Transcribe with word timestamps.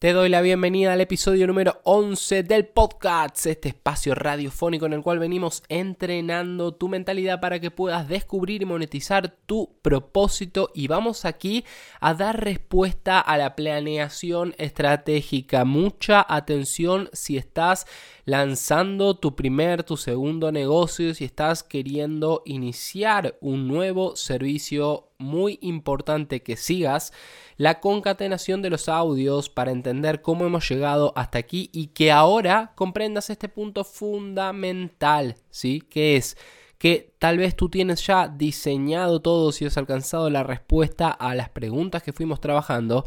Te 0.00 0.14
doy 0.14 0.30
la 0.30 0.40
bienvenida 0.40 0.94
al 0.94 1.02
episodio 1.02 1.46
número 1.46 1.82
11 1.84 2.42
del 2.44 2.64
podcast, 2.64 3.44
este 3.44 3.68
espacio 3.68 4.14
radiofónico 4.14 4.86
en 4.86 4.94
el 4.94 5.02
cual 5.02 5.18
venimos 5.18 5.62
entrenando 5.68 6.72
tu 6.72 6.88
mentalidad 6.88 7.38
para 7.38 7.60
que 7.60 7.70
puedas 7.70 8.08
descubrir 8.08 8.62
y 8.62 8.64
monetizar 8.64 9.36
tu 9.44 9.76
propósito 9.82 10.70
y 10.74 10.88
vamos 10.88 11.26
aquí 11.26 11.66
a 12.00 12.14
dar 12.14 12.42
respuesta 12.42 13.20
a 13.20 13.36
la 13.36 13.54
planeación 13.54 14.54
estratégica. 14.56 15.66
Mucha 15.66 16.24
atención 16.26 17.10
si 17.12 17.36
estás 17.36 17.86
lanzando 18.24 19.18
tu 19.18 19.36
primer, 19.36 19.82
tu 19.82 19.98
segundo 19.98 20.50
negocio, 20.50 21.12
si 21.12 21.26
estás 21.26 21.62
queriendo 21.62 22.40
iniciar 22.46 23.36
un 23.42 23.68
nuevo 23.68 24.16
servicio 24.16 25.09
muy 25.20 25.58
importante 25.62 26.42
que 26.42 26.56
sigas 26.56 27.12
la 27.56 27.78
concatenación 27.78 28.62
de 28.62 28.70
los 28.70 28.88
audios 28.88 29.48
para 29.48 29.70
entender 29.70 30.22
cómo 30.22 30.46
hemos 30.46 30.68
llegado 30.68 31.12
hasta 31.14 31.38
aquí 31.38 31.70
y 31.72 31.88
que 31.88 32.10
ahora 32.10 32.72
comprendas 32.74 33.30
este 33.30 33.48
punto 33.48 33.84
fundamental, 33.84 35.36
¿sí? 35.50 35.82
Que 35.82 36.16
es 36.16 36.36
que 36.78 37.14
tal 37.18 37.36
vez 37.36 37.54
tú 37.54 37.68
tienes 37.68 38.06
ya 38.06 38.26
diseñado 38.26 39.20
todo 39.20 39.52
si 39.52 39.66
has 39.66 39.76
alcanzado 39.76 40.30
la 40.30 40.42
respuesta 40.42 41.10
a 41.10 41.34
las 41.34 41.50
preguntas 41.50 42.02
que 42.02 42.14
fuimos 42.14 42.40
trabajando, 42.40 43.04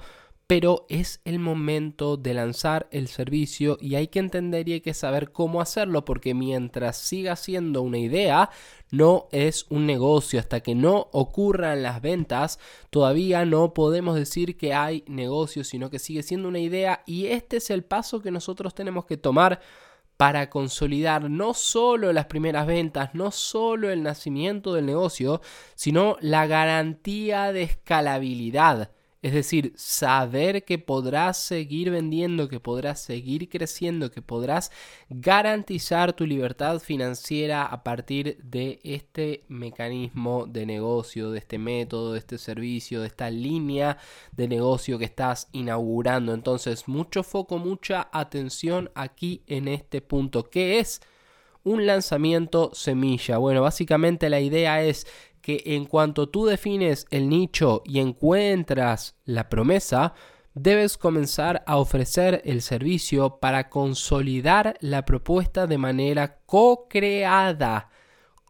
pero 0.56 0.86
es 0.88 1.20
el 1.26 1.40
momento 1.40 2.16
de 2.16 2.36
lanzar 2.36 2.88
el 2.92 3.08
servicio 3.08 3.76
y 3.82 3.96
hay 3.96 4.10
que 4.10 4.20
entender 4.20 4.70
y 4.70 4.74
hay 4.74 4.82
que 4.82 4.94
saber 4.94 5.32
cómo 5.32 5.62
hacerlo 5.62 6.06
porque 6.06 6.36
mientras 6.36 6.96
siga 6.96 7.36
siendo 7.36 7.82
una 7.82 7.98
idea 7.98 8.52
no 8.92 9.30
es 9.32 9.66
un 9.72 9.88
negocio 9.88 10.40
hasta 10.40 10.60
que 10.60 10.76
no 10.76 11.08
ocurran 11.12 11.82
las 11.82 12.04
ventas 12.04 12.60
todavía 12.92 13.46
no 13.46 13.74
podemos 13.74 14.14
decir 14.14 14.56
que 14.56 14.76
hay 14.76 15.04
negocio 15.08 15.64
sino 15.64 15.90
que 15.90 15.98
sigue 15.98 16.22
siendo 16.22 16.50
una 16.50 16.60
idea 16.60 17.02
y 17.08 17.26
este 17.26 17.58
es 17.58 17.72
el 17.72 17.84
paso 17.84 18.22
que 18.22 18.30
nosotros 18.30 18.76
tenemos 18.76 19.06
que 19.06 19.18
tomar 19.18 19.60
para 20.18 20.52
consolidar 20.52 21.32
no 21.32 21.56
solo 21.56 22.14
las 22.14 22.28
primeras 22.28 22.68
ventas, 22.68 23.16
no 23.16 23.32
solo 23.32 23.90
el 23.90 24.04
nacimiento 24.04 24.76
del 24.76 24.86
negocio, 24.86 25.42
sino 25.74 26.18
la 26.22 26.46
garantía 26.46 27.52
de 27.52 27.64
escalabilidad. 27.64 28.92
Es 29.24 29.32
decir, 29.32 29.72
saber 29.78 30.66
que 30.66 30.78
podrás 30.78 31.38
seguir 31.38 31.90
vendiendo, 31.92 32.50
que 32.50 32.60
podrás 32.60 33.02
seguir 33.02 33.48
creciendo, 33.48 34.12
que 34.12 34.22
podrás 34.22 34.70
garantizar 35.08 36.12
tu 36.12 36.28
libertad 36.28 36.80
financiera 36.80 37.64
a 37.64 37.86
partir 37.86 38.38
de 38.44 38.82
este 38.84 39.46
mecanismo 39.48 40.46
de 40.46 40.66
negocio, 40.66 41.32
de 41.32 41.40
este 41.40 41.58
método, 41.58 42.12
de 42.12 42.20
este 42.20 42.38
servicio, 42.38 43.00
de 43.00 43.08
esta 43.08 43.30
línea 43.30 43.98
de 44.34 44.50
negocio 44.50 45.00
que 45.00 45.06
estás 45.06 45.48
inaugurando. 45.54 46.34
Entonces, 46.34 46.90
mucho 46.90 47.24
foco, 47.24 47.60
mucha 47.60 48.10
atención 48.12 48.92
aquí 48.94 49.42
en 49.48 49.70
este 49.70 50.02
punto. 50.02 50.50
¿Qué 50.50 50.80
es? 50.80 51.00
Un 51.64 51.86
lanzamiento 51.86 52.72
semilla. 52.74 53.38
Bueno, 53.38 53.62
básicamente 53.62 54.30
la 54.30 54.42
idea 54.42 54.84
es 54.84 55.08
que 55.44 55.62
en 55.66 55.86
cuanto 55.86 56.30
tú 56.30 56.46
defines 56.46 57.06
el 57.12 57.28
nicho 57.28 57.84
y 57.86 58.00
encuentras 58.00 59.18
la 59.26 59.50
promesa, 59.50 60.14
debes 60.54 60.98
comenzar 60.98 61.64
a 61.68 61.76
ofrecer 61.78 62.42
el 62.46 62.62
servicio 62.62 63.40
para 63.42 63.70
consolidar 63.70 64.78
la 64.80 65.04
propuesta 65.04 65.68
de 65.68 65.78
manera 65.78 66.40
co-creada. 66.46 67.90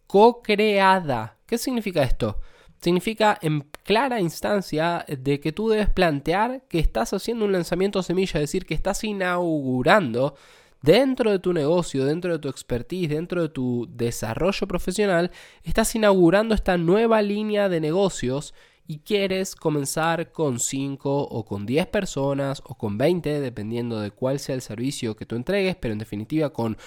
Co-creada. 0.06 1.40
¿Qué 1.48 1.58
significa 1.58 2.04
esto? 2.04 2.40
Significa 2.80 3.40
en 3.42 3.62
clara 3.84 4.22
instancia 4.22 5.04
de 5.08 5.40
que 5.40 5.52
tú 5.52 5.70
debes 5.70 5.90
plantear 5.90 6.62
que 6.70 6.78
estás 6.78 7.12
haciendo 7.14 7.46
un 7.46 7.54
lanzamiento 7.54 8.04
semilla, 8.04 8.40
es 8.40 8.44
decir, 8.44 8.68
que 8.68 8.76
estás 8.76 9.04
inaugurando 9.04 10.36
dentro 10.84 11.32
de 11.32 11.40
tu 11.40 11.54
negocio, 11.54 12.06
dentro 12.06 12.34
de 12.34 12.40
tu 12.40 12.50
expertise, 12.50 13.08
dentro 13.08 13.42
de 13.42 13.50
tu 13.50 13.88
desarrollo 13.90 14.68
profesional, 14.68 15.32
estás 15.64 15.96
inaugurando 15.96 16.54
esta 16.54 16.78
nueva 16.78 17.22
línea 17.22 17.70
de 17.70 17.80
negocios 17.80 18.54
y 18.86 19.00
quieres 19.00 19.56
comenzar 19.56 20.34
con 20.34 20.60
5 20.60 21.22
o 21.22 21.46
con 21.46 21.66
10 21.66 21.88
personas 21.88 22.62
o 22.66 22.76
con 22.76 22.98
20, 22.98 23.40
dependiendo 23.40 24.02
de 24.02 24.12
cuál 24.12 24.40
sea 24.40 24.56
el 24.56 24.62
servicio 24.62 25.16
que 25.16 25.26
tú 25.26 25.38
entregues, 25.38 25.78
pero 25.78 25.94
en 25.94 26.00
definitiva 26.00 26.52
con 26.52 26.78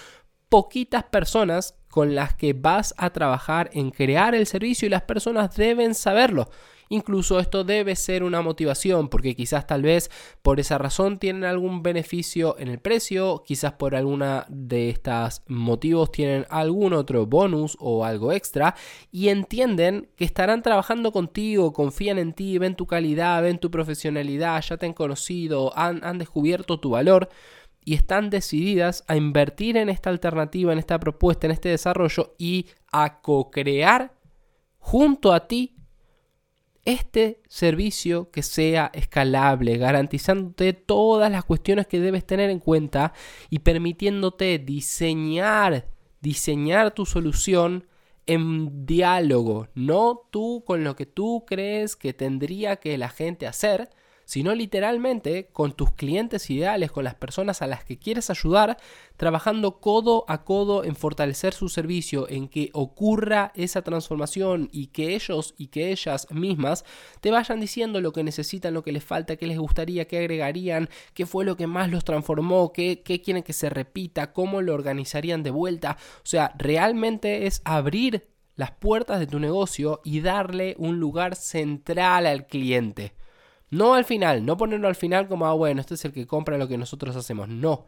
poquitas 0.48 1.04
personas 1.04 1.74
con 1.88 2.14
las 2.14 2.34
que 2.34 2.52
vas 2.52 2.94
a 2.98 3.10
trabajar 3.10 3.70
en 3.72 3.90
crear 3.90 4.34
el 4.34 4.46
servicio 4.46 4.86
y 4.86 4.90
las 4.90 5.02
personas 5.02 5.56
deben 5.56 5.94
saberlo. 5.94 6.50
Incluso 6.88 7.40
esto 7.40 7.64
debe 7.64 7.96
ser 7.96 8.22
una 8.22 8.42
motivación 8.42 9.08
porque 9.08 9.34
quizás 9.34 9.66
tal 9.66 9.82
vez 9.82 10.10
por 10.42 10.60
esa 10.60 10.78
razón 10.78 11.18
tienen 11.18 11.44
algún 11.44 11.82
beneficio 11.82 12.56
en 12.58 12.68
el 12.68 12.78
precio, 12.78 13.42
quizás 13.44 13.72
por 13.72 13.96
alguna 13.96 14.46
de 14.48 14.90
estos 14.90 15.42
motivos 15.48 16.12
tienen 16.12 16.46
algún 16.48 16.92
otro 16.92 17.26
bonus 17.26 17.76
o 17.80 18.04
algo 18.04 18.32
extra 18.32 18.76
y 19.10 19.30
entienden 19.30 20.08
que 20.16 20.24
estarán 20.24 20.62
trabajando 20.62 21.10
contigo, 21.10 21.72
confían 21.72 22.18
en 22.18 22.32
ti, 22.34 22.58
ven 22.58 22.76
tu 22.76 22.86
calidad, 22.86 23.42
ven 23.42 23.58
tu 23.58 23.70
profesionalidad, 23.70 24.62
ya 24.62 24.76
te 24.76 24.86
han 24.86 24.92
conocido, 24.92 25.76
han, 25.76 26.04
han 26.04 26.18
descubierto 26.18 26.78
tu 26.78 26.90
valor 26.90 27.28
y 27.86 27.94
están 27.94 28.30
decididas 28.30 29.04
a 29.06 29.16
invertir 29.16 29.76
en 29.76 29.88
esta 29.88 30.10
alternativa, 30.10 30.72
en 30.72 30.80
esta 30.80 30.98
propuesta, 30.98 31.46
en 31.46 31.52
este 31.52 31.68
desarrollo 31.68 32.34
y 32.36 32.66
a 32.90 33.22
co-crear 33.22 34.12
junto 34.78 35.32
a 35.32 35.46
ti 35.46 35.76
este 36.84 37.40
servicio 37.48 38.32
que 38.32 38.42
sea 38.42 38.90
escalable, 38.92 39.78
garantizándote 39.78 40.72
todas 40.72 41.30
las 41.30 41.44
cuestiones 41.44 41.86
que 41.86 42.00
debes 42.00 42.26
tener 42.26 42.50
en 42.50 42.58
cuenta 42.58 43.12
y 43.50 43.60
permitiéndote 43.60 44.58
diseñar, 44.58 45.86
diseñar 46.20 46.92
tu 46.92 47.06
solución 47.06 47.86
en 48.26 48.84
diálogo, 48.84 49.68
no 49.76 50.26
tú 50.32 50.64
con 50.66 50.82
lo 50.82 50.96
que 50.96 51.06
tú 51.06 51.44
crees 51.46 51.94
que 51.94 52.12
tendría 52.12 52.76
que 52.76 52.98
la 52.98 53.10
gente 53.10 53.46
hacer, 53.46 53.90
sino 54.26 54.54
literalmente 54.54 55.48
con 55.52 55.72
tus 55.72 55.92
clientes 55.92 56.50
ideales, 56.50 56.90
con 56.90 57.04
las 57.04 57.14
personas 57.14 57.62
a 57.62 57.66
las 57.66 57.84
que 57.84 57.96
quieres 57.96 58.28
ayudar, 58.28 58.76
trabajando 59.16 59.80
codo 59.80 60.24
a 60.28 60.44
codo 60.44 60.84
en 60.84 60.96
fortalecer 60.96 61.54
su 61.54 61.68
servicio, 61.68 62.28
en 62.28 62.48
que 62.48 62.70
ocurra 62.74 63.52
esa 63.54 63.82
transformación 63.82 64.68
y 64.72 64.88
que 64.88 65.14
ellos 65.14 65.54
y 65.56 65.68
que 65.68 65.92
ellas 65.92 66.26
mismas 66.30 66.84
te 67.20 67.30
vayan 67.30 67.60
diciendo 67.60 68.00
lo 68.00 68.12
que 68.12 68.24
necesitan, 68.24 68.74
lo 68.74 68.82
que 68.82 68.92
les 68.92 69.04
falta, 69.04 69.36
qué 69.36 69.46
les 69.46 69.58
gustaría, 69.58 70.08
qué 70.08 70.18
agregarían, 70.18 70.90
qué 71.14 71.24
fue 71.24 71.44
lo 71.44 71.56
que 71.56 71.68
más 71.68 71.88
los 71.88 72.04
transformó, 72.04 72.72
qué, 72.72 73.02
qué 73.02 73.22
quieren 73.22 73.44
que 73.44 73.52
se 73.52 73.70
repita, 73.70 74.32
cómo 74.32 74.60
lo 74.60 74.74
organizarían 74.74 75.44
de 75.44 75.50
vuelta. 75.50 75.98
O 76.18 76.26
sea, 76.26 76.52
realmente 76.58 77.46
es 77.46 77.62
abrir 77.64 78.26
las 78.56 78.72
puertas 78.72 79.20
de 79.20 79.28
tu 79.28 79.38
negocio 79.38 80.00
y 80.02 80.20
darle 80.20 80.74
un 80.78 80.98
lugar 80.98 81.36
central 81.36 82.26
al 82.26 82.48
cliente. 82.48 83.14
No 83.70 83.94
al 83.94 84.04
final, 84.04 84.44
no 84.44 84.56
ponerlo 84.56 84.88
al 84.88 84.94
final 84.94 85.28
como, 85.28 85.46
ah, 85.46 85.52
bueno, 85.52 85.80
este 85.80 85.94
es 85.94 86.04
el 86.04 86.12
que 86.12 86.26
compra 86.26 86.58
lo 86.58 86.68
que 86.68 86.78
nosotros 86.78 87.16
hacemos. 87.16 87.48
No, 87.48 87.86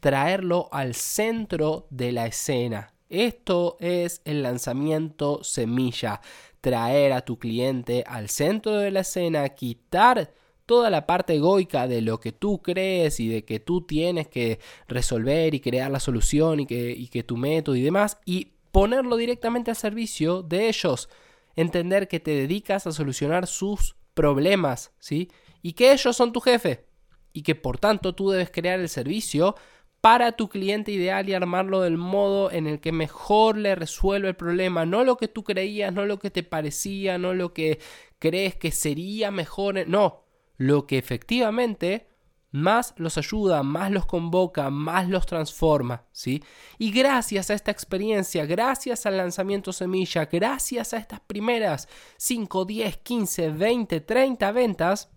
traerlo 0.00 0.68
al 0.72 0.94
centro 0.94 1.86
de 1.90 2.12
la 2.12 2.26
escena. 2.26 2.92
Esto 3.08 3.76
es 3.80 4.22
el 4.24 4.42
lanzamiento 4.42 5.42
semilla. 5.42 6.20
Traer 6.60 7.12
a 7.12 7.22
tu 7.22 7.38
cliente 7.38 8.04
al 8.06 8.28
centro 8.28 8.76
de 8.76 8.90
la 8.90 9.00
escena, 9.00 9.48
quitar 9.50 10.32
toda 10.64 10.90
la 10.90 11.06
parte 11.06 11.34
egoica 11.34 11.86
de 11.86 12.02
lo 12.02 12.18
que 12.18 12.32
tú 12.32 12.60
crees 12.60 13.20
y 13.20 13.28
de 13.28 13.44
que 13.44 13.60
tú 13.60 13.82
tienes 13.82 14.28
que 14.28 14.58
resolver 14.88 15.54
y 15.54 15.60
crear 15.60 15.90
la 15.90 16.00
solución 16.00 16.60
y 16.60 16.66
que, 16.66 16.90
y 16.90 17.08
que 17.08 17.22
tu 17.22 17.36
método 17.36 17.76
y 17.76 17.82
demás, 17.82 18.18
y 18.24 18.52
ponerlo 18.72 19.16
directamente 19.16 19.70
al 19.70 19.76
servicio 19.76 20.42
de 20.42 20.68
ellos. 20.68 21.08
Entender 21.54 22.08
que 22.08 22.20
te 22.20 22.32
dedicas 22.32 22.86
a 22.86 22.92
solucionar 22.92 23.46
sus 23.46 23.95
problemas, 24.16 24.92
¿sí? 24.98 25.30
Y 25.62 25.74
que 25.74 25.92
ellos 25.92 26.16
son 26.16 26.32
tu 26.32 26.40
jefe. 26.40 26.86
Y 27.32 27.42
que 27.42 27.54
por 27.54 27.78
tanto 27.78 28.14
tú 28.14 28.30
debes 28.30 28.50
crear 28.50 28.80
el 28.80 28.88
servicio 28.88 29.54
para 30.00 30.32
tu 30.32 30.48
cliente 30.48 30.90
ideal 30.90 31.28
y 31.28 31.34
armarlo 31.34 31.82
del 31.82 31.98
modo 31.98 32.50
en 32.50 32.66
el 32.66 32.80
que 32.80 32.92
mejor 32.92 33.58
le 33.58 33.74
resuelve 33.74 34.28
el 34.28 34.36
problema, 34.36 34.86
no 34.86 35.04
lo 35.04 35.16
que 35.16 35.28
tú 35.28 35.44
creías, 35.44 35.92
no 35.92 36.06
lo 36.06 36.18
que 36.18 36.30
te 36.30 36.42
parecía, 36.42 37.18
no 37.18 37.34
lo 37.34 37.52
que 37.52 37.78
crees 38.18 38.54
que 38.54 38.70
sería 38.70 39.30
mejor, 39.30 39.86
no, 39.88 40.24
lo 40.56 40.86
que 40.86 40.98
efectivamente 40.98 42.06
más 42.50 42.94
los 42.96 43.18
ayuda, 43.18 43.62
más 43.62 43.90
los 43.90 44.06
convoca, 44.06 44.70
más 44.70 45.08
los 45.08 45.26
transforma, 45.26 46.04
¿sí? 46.12 46.42
Y 46.78 46.90
gracias 46.90 47.50
a 47.50 47.54
esta 47.54 47.70
experiencia, 47.70 48.46
gracias 48.46 49.06
al 49.06 49.16
lanzamiento 49.16 49.72
semilla, 49.72 50.26
gracias 50.26 50.94
a 50.94 50.98
estas 50.98 51.20
primeras 51.20 51.88
5, 52.16 52.64
10, 52.64 52.96
15, 52.98 53.50
20, 53.50 54.00
30 54.00 54.52
ventas, 54.52 55.10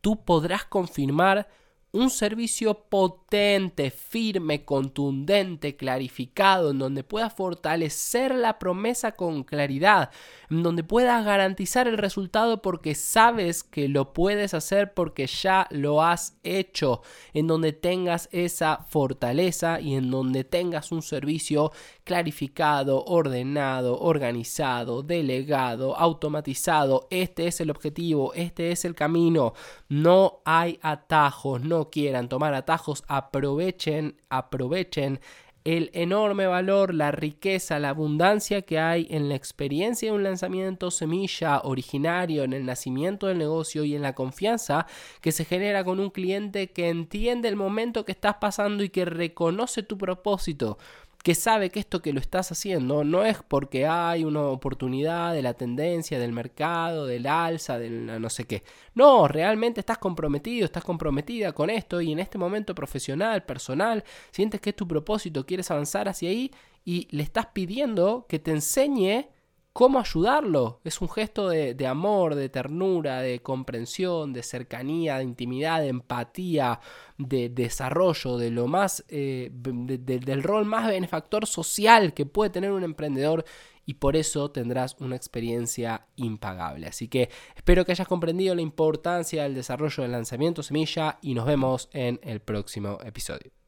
tú 0.00 0.24
podrás 0.24 0.64
confirmar 0.64 1.48
un 1.94 2.10
servicio 2.10 2.74
potente, 2.88 3.92
firme, 3.92 4.64
contundente, 4.64 5.76
clarificado, 5.76 6.72
en 6.72 6.80
donde 6.80 7.04
puedas 7.04 7.32
fortalecer 7.32 8.34
la 8.34 8.58
promesa 8.58 9.12
con 9.12 9.44
claridad, 9.44 10.10
en 10.50 10.64
donde 10.64 10.82
puedas 10.82 11.24
garantizar 11.24 11.86
el 11.86 11.96
resultado 11.96 12.62
porque 12.62 12.96
sabes 12.96 13.62
que 13.62 13.88
lo 13.88 14.12
puedes 14.12 14.54
hacer 14.54 14.92
porque 14.92 15.28
ya 15.28 15.68
lo 15.70 16.02
has 16.02 16.36
hecho, 16.42 17.02
en 17.32 17.46
donde 17.46 17.72
tengas 17.72 18.28
esa 18.32 18.84
fortaleza 18.88 19.80
y 19.80 19.94
en 19.94 20.10
donde 20.10 20.42
tengas 20.42 20.90
un 20.90 21.00
servicio 21.00 21.70
clarificado, 22.02 23.04
ordenado, 23.04 24.00
organizado, 24.00 25.04
delegado, 25.04 25.96
automatizado. 25.96 27.06
Este 27.10 27.46
es 27.46 27.60
el 27.60 27.70
objetivo, 27.70 28.34
este 28.34 28.72
es 28.72 28.84
el 28.84 28.96
camino. 28.96 29.54
No 29.88 30.40
hay 30.44 30.80
atajos, 30.82 31.62
no 31.62 31.83
quieran 31.90 32.28
tomar 32.28 32.54
atajos, 32.54 33.04
aprovechen, 33.08 34.16
aprovechen 34.28 35.20
el 35.64 35.90
enorme 35.94 36.46
valor, 36.46 36.92
la 36.92 37.10
riqueza, 37.10 37.78
la 37.78 37.88
abundancia 37.88 38.62
que 38.62 38.78
hay 38.78 39.06
en 39.08 39.30
la 39.30 39.34
experiencia 39.34 40.10
de 40.10 40.16
un 40.16 40.22
lanzamiento 40.22 40.90
semilla 40.90 41.60
originario, 41.60 42.44
en 42.44 42.52
el 42.52 42.66
nacimiento 42.66 43.28
del 43.28 43.38
negocio 43.38 43.82
y 43.84 43.94
en 43.94 44.02
la 44.02 44.14
confianza 44.14 44.86
que 45.22 45.32
se 45.32 45.46
genera 45.46 45.82
con 45.82 46.00
un 46.00 46.10
cliente 46.10 46.70
que 46.70 46.90
entiende 46.90 47.48
el 47.48 47.56
momento 47.56 48.04
que 48.04 48.12
estás 48.12 48.34
pasando 48.34 48.84
y 48.84 48.90
que 48.90 49.06
reconoce 49.06 49.82
tu 49.82 49.96
propósito 49.96 50.76
que 51.24 51.34
sabe 51.34 51.70
que 51.70 51.80
esto 51.80 52.02
que 52.02 52.12
lo 52.12 52.20
estás 52.20 52.52
haciendo 52.52 53.02
no 53.02 53.24
es 53.24 53.42
porque 53.42 53.86
hay 53.86 54.24
una 54.24 54.42
oportunidad 54.42 55.32
de 55.32 55.40
la 55.40 55.54
tendencia, 55.54 56.18
del 56.18 56.32
mercado, 56.32 57.06
del 57.06 57.26
alza, 57.26 57.78
del 57.78 58.20
no 58.20 58.28
sé 58.28 58.44
qué. 58.44 58.62
No, 58.94 59.26
realmente 59.26 59.80
estás 59.80 59.96
comprometido, 59.96 60.66
estás 60.66 60.84
comprometida 60.84 61.52
con 61.52 61.70
esto 61.70 62.02
y 62.02 62.12
en 62.12 62.18
este 62.18 62.36
momento 62.36 62.74
profesional, 62.74 63.42
personal, 63.42 64.04
sientes 64.32 64.60
que 64.60 64.70
es 64.70 64.76
tu 64.76 64.86
propósito, 64.86 65.46
quieres 65.46 65.70
avanzar 65.70 66.10
hacia 66.10 66.28
ahí 66.28 66.50
y 66.84 67.08
le 67.10 67.22
estás 67.22 67.46
pidiendo 67.54 68.26
que 68.28 68.38
te 68.38 68.50
enseñe 68.50 69.30
cómo 69.74 69.98
ayudarlo. 69.98 70.80
Es 70.84 71.02
un 71.02 71.10
gesto 71.10 71.48
de, 71.48 71.86
amor, 71.86 72.36
de 72.36 72.48
ternura, 72.48 73.20
de 73.20 73.42
comprensión, 73.42 74.32
de 74.32 74.44
cercanía, 74.44 75.18
de 75.18 75.24
intimidad, 75.24 75.80
de 75.80 75.88
empatía, 75.88 76.80
de 77.18 77.48
desarrollo, 77.50 78.38
de 78.38 78.50
lo 78.52 78.68
más, 78.68 79.04
eh, 79.08 79.50
del 79.52 80.42
rol 80.44 80.64
más 80.64 80.86
benefactor 80.86 81.46
social 81.46 82.14
que 82.14 82.24
puede 82.24 82.50
tener 82.50 82.70
un 82.70 82.84
emprendedor 82.84 83.44
y 83.84 83.94
por 83.94 84.16
eso 84.16 84.50
tendrás 84.52 84.96
una 85.00 85.16
experiencia 85.16 86.06
impagable. 86.14 86.86
Así 86.86 87.08
que 87.08 87.28
espero 87.56 87.84
que 87.84 87.92
hayas 87.92 88.08
comprendido 88.08 88.54
la 88.54 88.62
importancia 88.62 89.42
del 89.42 89.56
desarrollo 89.56 90.04
del 90.04 90.12
lanzamiento 90.12 90.62
semilla 90.62 91.18
y 91.20 91.34
nos 91.34 91.46
vemos 91.46 91.90
en 91.92 92.20
el 92.22 92.38
próximo 92.40 92.98
episodio. 93.04 93.63